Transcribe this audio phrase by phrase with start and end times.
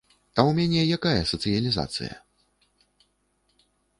[0.11, 2.13] А ў мяне якая сацыялізацыя?